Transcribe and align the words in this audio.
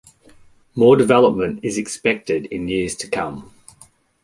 More 0.73 0.95
development 0.95 1.59
is 1.61 1.77
expected 1.77 2.47
in 2.47 2.67
years 2.67 2.95
to 2.95 3.07
come. 3.07 3.53